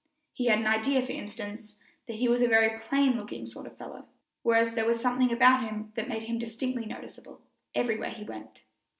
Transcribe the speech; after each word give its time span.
He 0.33 0.47
had 0.47 0.57
an 0.57 0.65
idea, 0.65 1.05
for 1.05 1.11
instance, 1.11 1.75
that 2.07 2.15
he 2.15 2.27
was 2.27 2.41
a 2.41 2.47
very 2.47 2.79
plain 2.79 3.15
looking 3.17 3.45
sort 3.45 3.67
of 3.67 3.73
a 3.73 3.75
fellow, 3.75 4.07
whereas 4.41 4.73
there 4.73 4.87
was 4.87 4.99
something 4.99 5.31
about 5.31 5.61
him 5.63 5.91
that 5.93 6.07
made 6.09 6.23
him 6.23 6.39
distinctly 6.39 6.87
noticeable 6.87 7.39
everywhere 7.75 8.09
he 8.09 8.23
went. 8.23 8.63